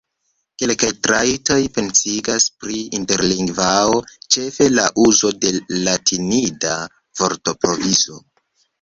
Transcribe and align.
Kelkaj 0.61 0.87
trajtoj 1.07 1.57
pensigas 1.75 2.47
pri 2.63 2.81
interlingvao, 3.01 4.01
ĉefe 4.37 4.71
la 4.81 4.89
uzo 5.07 5.35
de 5.45 5.55
latinida 5.87 6.77
vortprovizo. 7.23 8.23